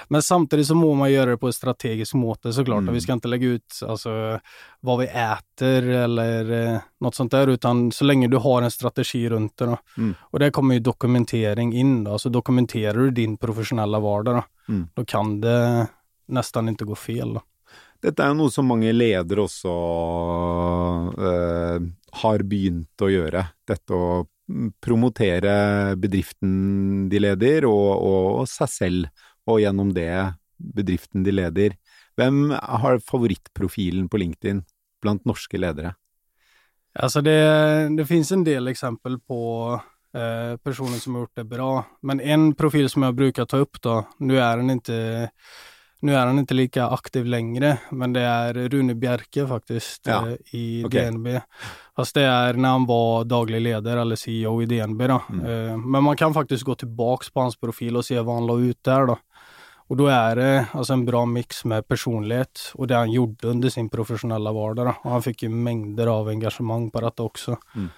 men 0.07 0.21
samtidigt 0.21 0.67
så 0.67 0.75
må 0.75 0.93
man 0.93 1.11
göra 1.11 1.29
det 1.29 1.37
på 1.37 1.47
ett 1.47 1.55
strategiskt 1.55 2.13
måte 2.13 2.53
såklart. 2.53 2.81
Mm. 2.81 2.93
Vi 2.93 3.01
ska 3.01 3.13
inte 3.13 3.27
lägga 3.27 3.47
ut 3.47 3.79
alltså, 3.87 4.39
vad 4.79 4.99
vi 4.99 5.05
äter 5.05 5.83
eller 5.89 6.51
eh, 6.73 6.79
något 6.99 7.15
sånt 7.15 7.31
där, 7.31 7.47
utan 7.47 7.91
så 7.91 8.03
länge 8.05 8.27
du 8.27 8.37
har 8.37 8.61
en 8.61 8.71
strategi 8.71 9.29
runt 9.29 9.57
det. 9.57 9.77
Mm. 9.97 10.15
Och 10.21 10.39
där 10.39 10.49
kommer 10.49 10.73
ju 10.73 10.79
dokumentering 10.79 11.73
in. 11.73 12.03
Då. 12.03 12.19
Så 12.19 12.29
dokumenterar 12.29 12.97
du 12.97 13.11
din 13.11 13.37
professionella 13.37 13.99
vardag, 13.99 14.35
då, 14.35 14.43
Mm. 14.73 14.87
då 14.93 15.05
kan 15.05 15.41
det 15.41 15.87
nästan 16.27 16.69
inte 16.69 16.85
gå 16.85 16.95
fel. 16.95 17.33
Då. 17.33 17.41
Dette 18.01 18.23
er 18.23 18.31
jo 18.31 18.37
noe 18.39 18.51
som 18.53 18.65
mange 18.65 18.91
ledere 18.95 19.43
også 19.45 19.71
eh, 21.21 21.83
har 22.21 22.43
begynt 22.49 23.03
å 23.05 23.09
gjøre. 23.11 23.43
Dette 23.69 23.93
å 23.93 24.23
mm, 24.25 24.71
promotere 24.81 25.53
bedriften 26.01 27.07
de 27.11 27.21
leder, 27.21 27.67
og, 27.69 27.89
og 28.41 28.49
seg 28.49 28.71
selv, 28.73 29.27
og 29.45 29.61
gjennom 29.61 29.93
det 29.93 30.09
bedriften 30.57 31.25
de 31.25 31.35
leder. 31.35 31.77
Hvem 32.17 32.51
har 32.57 33.01
favorittprofilen 33.05 34.09
på 34.09 34.21
LinkedIn 34.21 34.65
blant 35.01 35.25
norske 35.29 35.61
ledere? 35.61 35.95
Alltså 36.99 37.21
det, 37.21 37.39
det 37.97 38.05
finns 38.05 38.31
en 38.31 38.43
del 38.43 38.67
exempel 38.67 39.19
på 39.19 39.39
eh, 40.13 40.57
personer 40.57 40.99
som 40.99 41.15
har 41.15 41.21
gjort 41.21 41.39
det 41.39 41.43
bra. 41.53 41.85
Men 42.01 42.19
en 42.19 42.53
profil 42.55 42.89
som 42.89 43.03
jag 43.03 43.15
brukar 43.15 43.45
ta 43.45 43.57
upp 43.57 43.81
då, 43.81 44.07
nu 44.17 44.39
är 44.39 44.57
den 44.57 44.69
inte 44.69 45.29
nu 46.01 46.15
är 46.15 46.25
han 46.25 46.39
inte 46.39 46.53
lika 46.53 46.87
aktiv 46.87 47.25
längre, 47.25 47.77
men 47.91 48.13
det 48.13 48.21
är 48.21 48.53
Rune 48.53 48.95
Bjerke 48.95 49.47
faktiskt 49.47 50.07
Ja, 50.07 50.27
eh, 50.29 50.35
i 50.51 50.83
okej. 50.87 51.05
DNB. 51.05 51.27
Fast 51.95 52.13
det 52.15 52.21
är 52.21 52.53
när 52.53 52.69
han 52.69 52.85
var 52.85 53.23
daglig 53.23 53.61
ledare 53.61 54.01
eller 54.01 54.15
CEO 54.15 54.61
i 54.61 54.65
DNB 54.65 55.07
då. 55.07 55.21
Mm. 55.29 55.45
Eh, 55.69 55.77
men 55.77 56.03
man 56.03 56.17
kan 56.17 56.33
faktiskt 56.33 56.63
gå 56.63 56.75
tillbaks 56.75 57.29
på 57.33 57.39
hans 57.41 57.59
profil 57.59 57.97
och 57.97 58.05
se 58.05 58.19
vad 58.19 58.35
han 58.35 58.47
la 58.47 58.59
ut 58.59 58.83
där 58.83 59.05
då. 59.05 59.17
Och 59.87 59.97
då 59.97 60.07
är 60.07 60.35
det 60.35 60.65
alltså 60.71 60.93
en 60.93 61.05
bra 61.05 61.25
mix 61.25 61.65
med 61.65 61.87
personlighet 61.87 62.59
och 62.73 62.87
det 62.87 62.95
han 62.95 63.11
gjorde 63.11 63.47
under 63.47 63.69
sin 63.69 63.89
professionella 63.89 64.51
vardag. 64.51 64.85
Då. 64.85 64.93
Och 65.03 65.11
han 65.11 65.21
fick 65.23 65.43
ju 65.43 65.49
mängder 65.49 66.07
av 66.07 66.27
engagemang 66.27 66.91
på 66.91 67.01
detta 67.01 67.23
också. 67.23 67.57
Mm. 67.75 67.89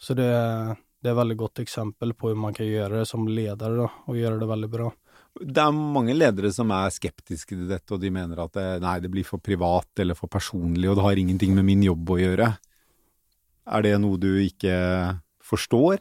Så 0.00 0.14
det, 0.14 0.24
är- 0.24 0.76
det 1.02 1.08
är 1.08 1.12
ett 1.12 1.18
väldigt 1.18 1.38
gott 1.38 1.58
exempel 1.58 2.14
på 2.14 2.28
hur 2.28 2.34
man 2.34 2.54
kan 2.54 2.66
göra 2.66 2.96
det 2.98 3.06
som 3.06 3.28
ledare 3.28 3.76
då, 3.76 3.90
och 4.04 4.16
göra 4.16 4.36
det 4.36 4.46
väldigt 4.46 4.70
bra. 4.70 4.92
Det 5.40 5.62
er 5.62 5.74
mange 5.74 6.14
ledere 6.16 6.50
som 6.54 6.70
er 6.74 6.90
skeptiske 6.94 7.54
til 7.54 7.68
dette, 7.70 7.94
og 7.94 8.02
de 8.02 8.10
mener 8.10 8.40
at 8.42 8.54
det, 8.56 8.66
nei, 8.82 8.98
det 9.04 9.10
blir 9.12 9.26
for 9.26 9.42
privat 9.42 10.02
eller 10.02 10.18
for 10.18 10.30
personlig, 10.32 10.88
og 10.90 10.98
det 10.98 11.06
har 11.06 11.20
ingenting 11.20 11.54
med 11.56 11.66
min 11.68 11.84
jobb 11.86 12.14
å 12.14 12.20
gjøre. 12.20 12.52
Er 13.68 13.84
det 13.84 13.96
noe 14.00 14.20
du 14.20 14.30
ikke 14.42 14.74
forstår? 15.44 16.00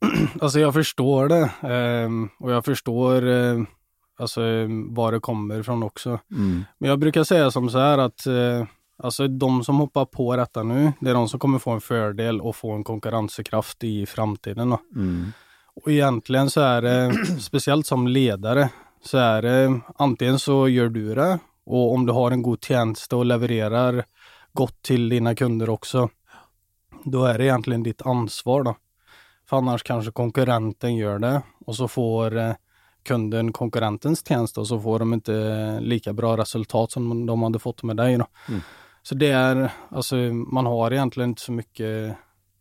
Alltså 0.40 0.60
jag 0.60 0.74
förstår 0.74 1.28
det 1.28 1.50
ehm, 1.62 2.28
och 2.38 2.52
jag 2.52 2.64
förstår 2.64 3.26
eh, 3.26 3.62
alltså, 4.18 4.40
var 4.88 5.12
det 5.12 5.20
kommer 5.20 5.60
ifrån 5.60 5.82
också. 5.82 6.18
Mm. 6.30 6.64
Men 6.78 6.90
jag 6.90 6.98
brukar 6.98 7.24
säga 7.24 7.50
som 7.50 7.70
så 7.70 7.78
här 7.78 7.98
att 7.98 8.26
eh, 8.26 8.66
alltså 9.02 9.28
de 9.28 9.64
som 9.64 9.76
hoppar 9.76 10.04
på 10.04 10.36
detta 10.36 10.62
nu, 10.62 10.92
det 11.00 11.10
är 11.10 11.14
de 11.14 11.28
som 11.28 11.40
kommer 11.40 11.58
få 11.58 11.70
en 11.70 11.80
fördel 11.80 12.40
och 12.40 12.56
få 12.56 12.72
en 12.72 12.84
konkurrenskraft 12.84 13.84
i 13.84 14.06
framtiden. 14.06 14.76
Mm. 14.94 15.32
Och 15.82 15.92
egentligen 15.92 16.50
så 16.50 16.60
är 16.60 16.82
det, 16.82 17.12
speciellt 17.40 17.86
som 17.86 18.08
ledare, 18.08 18.70
så 19.02 19.18
är 19.18 19.42
det 19.42 19.80
antingen 19.96 20.38
så 20.38 20.68
gör 20.68 20.88
du 20.88 21.14
det 21.14 21.38
och 21.66 21.92
om 21.94 22.06
du 22.06 22.12
har 22.12 22.30
en 22.30 22.42
god 22.42 22.64
tjänst 22.64 23.12
och 23.12 23.26
levererar 23.26 24.04
gott 24.52 24.82
till 24.82 25.08
dina 25.08 25.34
kunder 25.34 25.70
också, 25.70 26.08
då 27.04 27.24
är 27.24 27.38
det 27.38 27.44
egentligen 27.44 27.82
ditt 27.82 28.02
ansvar 28.02 28.62
då. 28.62 28.76
För 29.48 29.56
annars 29.56 29.82
kanske 29.82 30.10
konkurrenten 30.10 30.96
gör 30.96 31.18
det 31.18 31.42
och 31.66 31.76
så 31.76 31.88
får 31.88 32.36
eh, 32.36 32.52
kunden 33.02 33.52
konkurrentens 33.52 34.28
tjänst 34.28 34.58
och 34.58 34.66
så 34.66 34.80
får 34.80 34.98
de 34.98 35.14
inte 35.14 35.78
lika 35.80 36.12
bra 36.12 36.36
resultat 36.36 36.90
som 36.90 37.26
de 37.26 37.42
hade 37.42 37.58
fått 37.58 37.82
med 37.82 37.96
dig. 37.96 38.16
Då. 38.16 38.26
Mm. 38.48 38.60
Så 39.02 39.14
det 39.14 39.30
är, 39.30 39.72
alltså 39.90 40.16
man 40.52 40.66
har 40.66 40.92
egentligen 40.92 41.30
inte 41.30 41.42
så 41.42 41.52
mycket, 41.52 42.16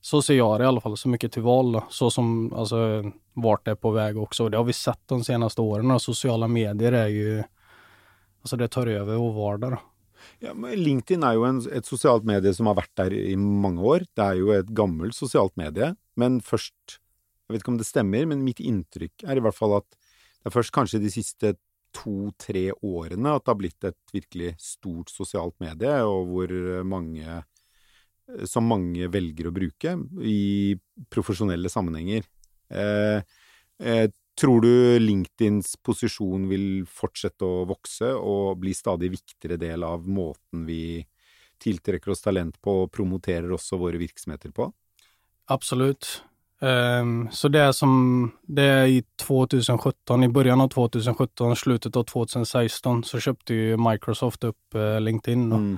så 0.08 0.22
ser 0.22 0.34
jag 0.34 0.60
det 0.60 0.64
i 0.64 0.68
alla 0.68 0.82
fall, 0.82 0.98
så 0.98 1.10
mycket 1.10 1.32
till 1.32 1.42
val. 1.42 1.82
Så 1.90 2.12
som, 2.12 2.54
alltså 2.54 3.12
vart 3.34 3.66
det 3.66 3.72
är 3.72 3.76
på 3.76 3.92
väg 3.92 4.18
också. 4.18 4.50
Det 4.50 4.58
har 4.58 4.64
vi 4.64 4.74
sett 4.74 5.00
de 5.06 5.24
senaste 5.24 5.62
åren 5.62 6.00
sociala 6.00 6.48
medier 6.48 6.92
är 6.92 7.08
ju, 7.08 7.44
alltså 8.42 8.58
det 8.58 8.68
tar 8.68 8.88
över 8.88 9.16
vår 9.16 9.34
vardag. 9.34 9.80
Ja, 10.40 10.54
LinkedIn 10.76 11.24
är 11.24 11.34
ju 11.34 11.46
en, 11.46 11.72
ett 11.74 11.86
socialt 11.86 12.24
medie 12.24 12.54
som 12.54 12.68
har 12.68 12.74
varit 12.74 12.96
där 12.96 13.14
i 13.14 13.36
många 13.36 13.82
år. 13.82 14.06
Det 14.14 14.22
är 14.22 14.36
ju 14.36 14.60
ett 14.60 14.66
gammalt 14.66 15.16
socialt 15.16 15.56
medie. 15.56 15.96
Men 16.16 16.42
först, 16.42 16.76
jag 17.48 17.54
vet 17.54 17.60
inte 17.60 17.72
om 17.72 17.78
det 17.78 17.84
stämmer, 17.84 18.26
men 18.26 18.44
mitt 18.44 18.60
intryck 18.60 19.24
är 19.24 19.36
i 19.36 19.40
alla 19.40 19.52
fall 19.52 19.74
att 19.74 19.90
det 20.44 20.50
är 20.50 20.52
först 20.52 20.74
kanske 20.74 20.98
de 20.98 21.10
sista 21.10 21.54
två, 22.04 22.32
tre 22.38 22.72
åren 22.72 23.26
att 23.26 23.46
det 23.46 23.52
har 23.52 23.56
blivit 23.56 23.84
ett 23.84 23.96
verkligt 24.14 24.62
stort 24.62 25.10
socialt 25.10 25.60
medie, 25.60 26.02
och 26.02 26.42
hur 26.42 26.84
många 26.84 27.44
som 28.46 28.68
mange 28.68 29.08
velger 29.12 29.50
å 29.50 29.56
bruke 29.56 29.96
i 30.24 30.76
profesjonelle 31.14 31.72
sammenhenger. 31.72 32.28
Eh, 32.70 33.22
eh, 33.84 34.08
Tror 34.38 34.62
du 34.62 35.00
LinkedIns 35.02 35.80
posisjon 35.82 36.44
vil 36.46 36.84
fortsette 36.86 37.42
å 37.42 37.64
vokse 37.66 38.12
og 38.14 38.60
bli 38.62 38.76
stadig 38.78 39.10
viktigere 39.16 39.58
del 39.58 39.82
av 39.82 40.06
måten 40.06 40.68
vi 40.68 41.02
tiltrekker 41.58 42.14
oss 42.14 42.22
talent 42.22 42.60
på 42.62 42.84
og 42.84 42.92
promoterer 42.94 43.50
også 43.56 43.80
våre 43.82 43.98
virksomheter 43.98 44.54
på? 44.54 44.70
Absolut. 45.50 46.22
Um, 46.60 47.30
så 47.32 47.48
det 47.48 47.60
är 47.60 47.72
som, 47.72 48.32
det 48.42 48.64
är 48.64 48.86
i 48.86 49.04
2017, 49.16 50.24
i 50.24 50.28
början 50.28 50.62
av 50.62 50.68
2017, 50.68 51.56
slutet 51.56 51.96
av 51.96 52.04
2016 52.04 53.04
så 53.04 53.20
köpte 53.20 53.54
ju 53.54 53.78
Microsoft 53.78 54.44
upp 54.44 54.76
uh, 54.76 55.00
LinkedIn. 55.00 55.52
Mm. 55.52 55.78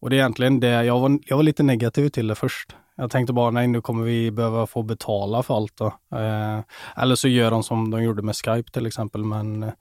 Och 0.00 0.10
det 0.10 0.16
är 0.16 0.18
egentligen 0.18 0.60
det, 0.60 0.84
jag 0.84 1.00
var, 1.00 1.18
jag 1.26 1.36
var 1.36 1.42
lite 1.42 1.62
negativ 1.62 2.08
till 2.08 2.26
det 2.26 2.34
först. 2.34 2.76
Jag 2.96 3.10
tänkte 3.10 3.32
bara, 3.32 3.50
nej 3.50 3.68
nu 3.68 3.80
kommer 3.80 4.04
vi 4.04 4.30
behöva 4.30 4.66
få 4.66 4.82
betala 4.82 5.42
för 5.42 5.56
allt 5.56 5.76
då. 5.76 5.86
Eh, 6.16 6.60
eller 6.96 7.14
så 7.14 7.28
gör 7.28 7.50
de 7.50 7.62
som 7.62 7.90
de 7.90 8.02
gjorde 8.02 8.22
med 8.22 8.36
Skype 8.36 8.70
till 8.70 8.86
exempel, 8.86 9.24
men 9.24 9.62
eh, 9.62 9.72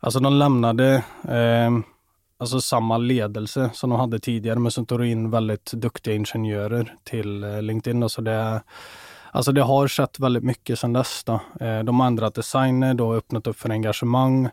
alltså 0.00 0.20
de 0.20 0.32
lämnade 0.32 1.04
eh, 1.28 1.70
alltså 2.38 2.60
samma 2.60 2.98
ledelse 2.98 3.70
som 3.72 3.90
de 3.90 4.00
hade 4.00 4.18
tidigare, 4.18 4.58
men 4.58 4.70
så 4.70 4.84
tog 4.84 4.98
de 4.98 5.06
in 5.06 5.30
väldigt 5.30 5.72
duktiga 5.72 6.14
ingenjörer 6.14 6.94
till 7.04 7.44
eh, 7.44 7.62
LinkedIn. 7.62 8.00
Då, 8.00 8.08
så 8.08 8.20
det, 8.20 8.62
alltså 9.30 9.52
det 9.52 9.62
har 9.62 9.88
skett 9.88 10.20
väldigt 10.20 10.44
mycket 10.44 10.78
sedan 10.78 10.92
dess. 10.92 11.24
Då. 11.24 11.40
Eh, 11.60 11.80
de 11.82 12.00
har 12.00 12.06
ändrat 12.06 12.34
designer, 12.34 12.94
då 12.94 13.14
öppnat 13.14 13.46
upp 13.46 13.58
för 13.58 13.70
engagemang. 13.70 14.48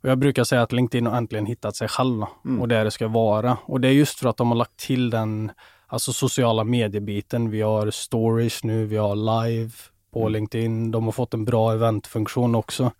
Och 0.00 0.08
jag 0.08 0.18
brukar 0.18 0.44
säga 0.44 0.62
att 0.62 0.72
LinkedIn 0.72 1.06
har 1.06 1.16
äntligen 1.16 1.46
hittat 1.46 1.76
sig 1.76 1.88
själv 1.88 2.22
mm. 2.44 2.60
och 2.60 2.68
det 2.68 2.84
det 2.84 2.90
ska 2.90 3.08
vara. 3.08 3.58
Och 3.64 3.80
det 3.80 3.88
är 3.88 3.92
just 3.92 4.18
för 4.18 4.28
att 4.28 4.36
de 4.36 4.48
har 4.48 4.56
lagt 4.56 4.76
till 4.76 5.10
den 5.10 5.52
alltså 5.86 6.12
sociala 6.12 6.64
mediebiten. 6.64 7.50
Vi 7.50 7.60
har 7.60 7.90
stories 7.90 8.64
nu, 8.64 8.86
vi 8.86 8.96
har 8.96 9.16
live 9.16 9.70
på 10.12 10.20
mm. 10.20 10.32
LinkedIn. 10.32 10.90
De 10.90 11.04
har 11.04 11.12
fått 11.12 11.34
en 11.34 11.44
bra 11.44 11.72
eventfunktion 11.72 12.54
också. 12.54 12.90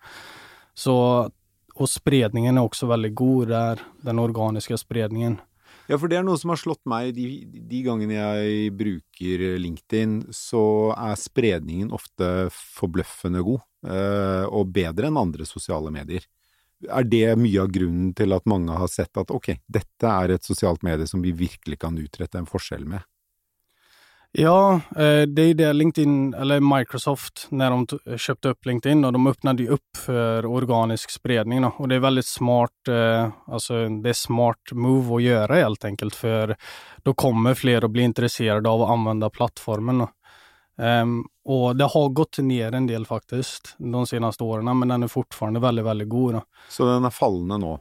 Så, 0.75 1.31
och 1.75 1.89
spridningen 1.89 2.59
är 2.59 2.63
också 2.63 2.87
väldigt 2.87 3.15
god 3.15 3.49
där, 3.49 3.81
den 4.01 4.19
organiska 4.19 4.77
spridningen. 4.77 5.41
Ja, 5.87 6.01
for 6.03 6.11
det 6.11 6.19
er 6.19 6.25
noe 6.27 6.39
som 6.39 6.51
har 6.51 6.59
slått 6.59 6.83
meg 6.91 7.13
de, 7.15 7.27
de 7.71 7.81
gangene 7.87 8.17
jeg 8.17 8.73
bruker 8.75 9.45
LinkedIn, 9.63 10.17
så 10.35 10.91
er 10.99 11.15
spredningen 11.21 11.93
ofte 11.95 12.49
forbløffende 12.51 13.45
god, 13.47 13.63
eh, 13.87 14.47
og 14.51 14.73
bedre 14.75 15.07
enn 15.07 15.21
andre 15.21 15.47
sosiale 15.47 15.93
medier. 15.95 16.27
Er 16.85 17.05
det 17.09 17.39
mye 17.41 17.63
av 17.63 17.71
grunnen 17.73 18.13
til 18.15 18.35
at 18.37 18.47
mange 18.47 18.75
har 18.77 18.91
sett 18.93 19.17
at 19.17 19.31
ok, 19.33 19.55
dette 19.67 20.11
er 20.13 20.35
et 20.35 20.45
sosialt 20.45 20.83
medie 20.85 21.09
som 21.09 21.23
vi 21.25 21.33
virkelig 21.33 21.79
kan 21.81 21.97
utrette 21.99 22.39
en 22.39 22.49
forskjell 22.49 22.85
med? 22.85 23.07
Ja, 24.39 24.81
eh, 24.97 25.23
det 25.23 25.43
är 25.43 25.55
det 25.55 25.73
LinkedIn, 25.73 26.35
eller 26.35 26.79
Microsoft, 26.79 27.47
när 27.51 27.71
de 27.71 27.87
köpte 28.19 28.49
upp 28.49 28.67
LinkedIn 28.67 29.05
och 29.05 29.13
de 29.13 29.27
öppnade 29.27 29.63
ju 29.63 29.69
upp 29.69 29.97
för 29.97 30.47
organisk 30.47 31.11
spridning. 31.11 31.63
Då. 31.63 31.73
Och 31.77 31.89
det 31.89 31.95
är 31.95 31.99
väldigt 31.99 32.27
smart, 32.27 32.89
eh, 32.89 33.29
alltså 33.47 33.89
det 33.89 34.09
är 34.09 34.13
smart 34.13 34.73
move 34.73 35.17
att 35.17 35.23
göra 35.23 35.55
helt 35.55 35.85
enkelt, 35.85 36.15
för 36.15 36.57
då 37.03 37.15
kommer 37.15 37.55
fler 37.55 37.85
att 37.85 37.91
bli 37.91 38.03
intresserade 38.03 38.69
av 38.69 38.83
att 38.83 38.91
använda 38.91 39.31
plattformen. 39.31 39.99
Då. 39.99 40.09
Um, 40.79 41.29
och 41.45 41.77
det 41.77 41.85
har 41.85 42.09
gått 42.09 42.39
ner 42.39 42.73
en 42.73 42.87
del 42.87 43.07
faktiskt 43.07 43.75
de 43.79 44.07
senaste 44.07 44.45
åren, 44.45 44.79
men 44.79 44.89
den 44.89 45.03
är 45.03 45.09
fortfarande 45.09 45.61
väldigt, 45.61 45.85
väldigt 45.85 46.09
god. 46.09 46.35
Då. 46.35 46.43
Så 46.69 46.87
den 46.87 47.05
är 47.05 47.11
fallande 47.11 47.59
nu? 47.59 47.79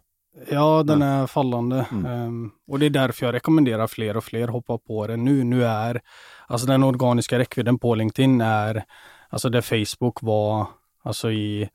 Ja, 0.50 0.84
den 0.84 1.02
ja. 1.02 1.08
är 1.08 1.28
fallande. 1.28 1.86
Mm. 1.92 2.28
Um, 2.28 2.52
och 2.68 2.80
det 2.80 2.86
är 2.86 2.90
därför 2.90 3.26
jag 3.26 3.34
rekommenderar 3.34 3.88
fler 3.88 4.18
och 4.18 4.24
fler 4.24 4.48
hoppa 4.48 4.78
på 4.78 5.08
det 5.08 5.18
nu. 5.18 5.44
Nu 5.44 5.66
är, 5.66 6.02
alltså 6.48 6.68
den 6.68 6.84
organiska 6.84 7.40
räckvidden 7.40 7.78
på 7.78 7.96
LinkedIn 7.96 8.42
är, 8.42 8.84
alltså 9.30 9.50
där 9.50 9.62
Facebook 9.62 10.22
var, 10.22 10.68
alltså 11.04 11.32
i 11.32 11.70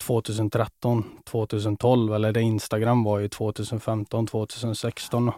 2013, 0.00 1.04
2012 1.24 2.14
eller 2.14 2.32
det 2.32 2.40
Instagram 2.40 3.04
var 3.04 3.20
i 3.20 3.28
2015, 3.28 4.26
2016. 4.26 5.32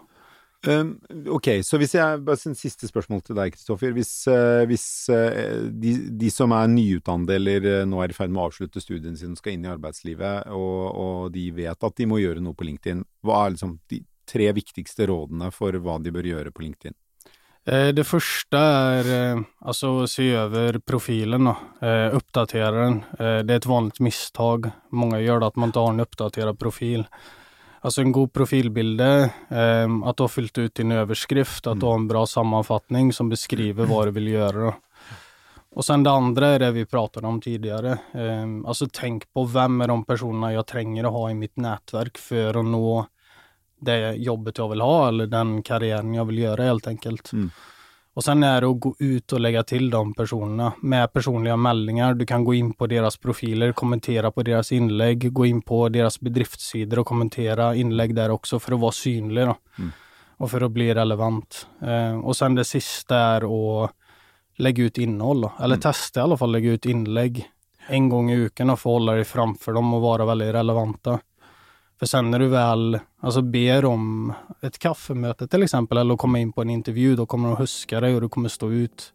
Ehm, 0.66 0.98
um, 1.10 1.24
ok, 1.34 1.48
så 1.66 1.78
hvis 1.80 1.96
jeg, 1.96 2.20
bare 2.22 2.38
en 2.46 2.54
siste 2.58 2.86
spørsmål 2.86 3.24
til 3.26 3.38
deg, 3.38 3.54
Kristoffer. 3.54 3.90
Hvis, 3.96 4.12
uh, 4.30 4.62
hvis 4.70 4.86
uh, 5.10 5.66
de, 5.66 5.96
de, 6.20 6.30
som 6.30 6.54
er 6.54 6.70
nyutdannede 6.70 7.38
eller 7.40 7.66
eh, 7.66 7.82
uh, 7.82 7.88
nå 7.90 8.02
er 8.02 8.14
i 8.14 8.16
ferd 8.16 8.30
med 8.30 8.44
å 8.44 8.46
avslutte 8.46 8.82
studiene 8.82 9.18
sine 9.18 9.34
og 9.34 9.42
skal 9.42 9.56
inn 9.56 9.66
i 9.66 9.72
arbeidslivet, 9.72 10.52
og, 10.54 10.80
og, 10.92 11.28
de 11.34 11.48
vet 11.56 11.88
at 11.88 11.98
de 11.98 12.06
må 12.06 12.20
gjøre 12.22 12.44
noe 12.44 12.54
på 12.54 12.68
LinkedIn, 12.68 13.02
hva 13.26 13.42
er 13.42 13.56
liksom 13.56 13.76
de 13.90 14.02
tre 14.32 14.52
viktigste 14.54 15.10
rådene 15.10 15.50
for 15.54 15.74
hva 15.82 15.98
de 16.02 16.14
bør 16.14 16.30
gjøre 16.30 16.54
på 16.54 16.66
LinkedIn? 16.68 16.98
Det 17.94 18.04
första 18.04 18.58
är 18.58 19.44
alltså 19.60 20.02
att 20.02 20.10
se 20.10 20.30
över 20.30 20.78
profilen, 20.78 21.44
då. 21.44 21.56
uppdatera 22.12 22.70
den. 22.70 23.04
Det 23.18 23.54
är 23.54 23.56
ett 23.56 23.66
vanligt 23.66 24.00
misstag. 24.00 24.70
Många 24.90 25.20
gör 25.20 25.40
det 25.40 25.46
att 25.46 25.56
man 25.56 25.68
inte 25.68 25.78
har 25.78 25.90
en 25.90 26.00
uppdaterad 26.00 26.58
profil. 26.58 27.06
Alltså 27.84 28.00
en 28.00 28.12
god 28.12 28.32
profilbild, 28.32 29.00
eh, 29.00 29.24
att 30.04 30.16
du 30.16 30.22
har 30.22 30.28
fyllt 30.28 30.58
ut 30.58 30.74
din 30.74 30.92
överskrift, 30.92 31.66
att 31.66 31.80
du 31.80 31.86
har 31.86 31.94
en 31.94 32.08
bra 32.08 32.26
sammanfattning 32.26 33.12
som 33.12 33.28
beskriver 33.28 33.84
vad 33.84 34.06
du 34.06 34.10
vill 34.10 34.28
göra. 34.28 34.74
Och 35.74 35.84
sen 35.84 36.02
det 36.02 36.10
andra 36.10 36.46
är 36.46 36.58
det 36.58 36.70
vi 36.70 36.86
pratade 36.86 37.26
om 37.26 37.40
tidigare. 37.40 37.90
Eh, 37.90 38.66
alltså 38.66 38.86
tänk 38.92 39.32
på 39.32 39.44
vem 39.44 39.80
är 39.80 39.88
de 39.88 40.04
personerna 40.04 40.52
jag 40.52 40.66
tränger 40.66 41.04
att 41.04 41.12
ha 41.12 41.30
i 41.30 41.34
mitt 41.34 41.56
nätverk 41.56 42.18
för 42.18 42.60
att 42.60 42.64
nå 42.64 43.06
det 43.80 44.12
jobbet 44.12 44.58
jag 44.58 44.68
vill 44.68 44.80
ha 44.80 45.08
eller 45.08 45.26
den 45.26 45.62
karriären 45.62 46.14
jag 46.14 46.24
vill 46.24 46.38
göra 46.38 46.62
helt 46.62 46.86
enkelt. 46.86 47.32
Mm. 47.32 47.50
Och 48.14 48.24
sen 48.24 48.42
är 48.42 48.60
det 48.60 48.66
att 48.66 48.80
gå 48.80 48.94
ut 48.98 49.32
och 49.32 49.40
lägga 49.40 49.62
till 49.62 49.90
de 49.90 50.14
personerna 50.14 50.72
med 50.80 51.12
personliga 51.12 51.56
meldingar. 51.56 52.14
Du 52.14 52.26
kan 52.26 52.44
gå 52.44 52.54
in 52.54 52.72
på 52.72 52.86
deras 52.86 53.16
profiler, 53.16 53.72
kommentera 53.72 54.30
på 54.30 54.42
deras 54.42 54.72
inlägg, 54.72 55.32
gå 55.32 55.46
in 55.46 55.62
på 55.62 55.88
deras 55.88 56.20
bedriftssidor 56.20 56.98
och 56.98 57.06
kommentera 57.06 57.74
inlägg 57.74 58.14
där 58.14 58.30
också 58.30 58.58
för 58.58 58.72
att 58.72 58.80
vara 58.80 58.92
synlig. 58.92 59.42
Mm. 59.42 59.90
och 60.36 60.50
för 60.50 60.60
att 60.60 60.70
bli 60.70 60.94
relevant. 60.94 61.66
Eh, 61.82 62.18
och 62.18 62.36
sen 62.36 62.54
det 62.54 62.64
sista 62.64 63.16
är 63.16 63.84
att 63.84 63.90
lägga 64.56 64.82
ut 64.82 64.98
innehåll, 64.98 65.40
då. 65.40 65.52
eller 65.58 65.74
mm. 65.74 65.80
testa 65.80 66.20
i 66.20 66.22
alla 66.22 66.36
fall 66.36 66.52
lägga 66.52 66.70
ut 66.70 66.86
inlägg 66.86 67.48
en 67.86 68.08
gång 68.08 68.30
i 68.30 68.42
veckan 68.42 68.70
och 68.70 68.80
få 68.80 68.92
hålla 68.92 69.12
dig 69.12 69.24
framför 69.24 69.72
dem 69.72 69.94
och 69.94 70.00
vara 70.00 70.24
väldigt 70.24 70.54
relevanta. 70.54 71.18
För 72.02 72.06
sen 72.06 72.30
när 72.30 72.38
du 72.38 72.48
väl 72.48 72.98
alltså 73.20 73.42
ber 73.42 73.84
om 73.84 74.32
ett 74.60 74.78
kaffemöte 74.78 75.48
till 75.48 75.62
exempel 75.62 75.98
eller 75.98 76.16
komma 76.16 76.38
in 76.38 76.52
på 76.52 76.62
en 76.62 76.70
intervju, 76.70 77.16
då 77.16 77.26
kommer 77.26 77.48
de 77.48 77.56
huska 77.56 78.00
dig 78.00 78.14
och 78.14 78.20
du 78.20 78.28
kommer 78.28 78.48
stå 78.48 78.70
ut 78.70 79.12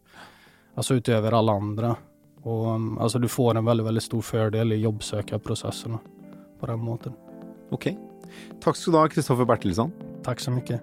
alltså 0.74 0.94
utöver 0.94 1.32
alla 1.32 1.52
andra. 1.52 1.96
Och 2.42 2.66
alltså 3.00 3.18
du 3.18 3.28
får 3.28 3.56
en 3.56 3.64
väldigt, 3.64 3.86
väldigt 3.86 4.02
stor 4.02 4.22
fördel 4.22 4.72
i 4.72 4.76
jobbsökarprocessen 4.76 5.98
på 6.60 6.66
den 6.66 6.78
måten. 6.78 7.12
Okej. 7.70 7.92
Okay. 7.92 8.60
Tack 8.60 8.76
ska 8.76 8.90
du 8.90 8.96
ha, 8.96 9.08
Kristoffer 9.08 9.44
Bertilsson. 9.44 9.92
Tack 10.22 10.40
så 10.40 10.50
mycket. 10.50 10.82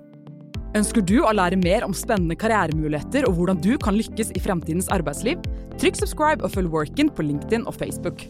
Önskar 0.74 1.01
du 1.01 1.21
å 1.21 1.31
lære 1.31 1.55
mer 1.55 1.83
om 1.83 1.93
spännande 1.93 2.35
karriärmöjligheter 2.35 3.29
och 3.29 3.35
hur 3.35 3.53
du 3.53 3.77
kan 3.77 3.97
lyckas 3.97 4.31
i 4.31 4.39
framtidens 4.39 4.89
arbetsliv? 4.89 5.38
Tryck 5.79 5.95
subscribe 5.95 6.43
och 6.43 6.51
följ 6.51 6.67
Workin 6.67 7.09
på 7.09 7.21
LinkedIn 7.21 7.63
och 7.63 7.75
Facebook. 7.75 8.29